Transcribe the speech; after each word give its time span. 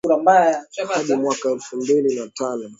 hadi 0.87 1.15
mwaka 1.15 1.49
elfu 1.51 1.77
mbili 1.77 2.15
na 2.19 2.27
tano 2.27 2.69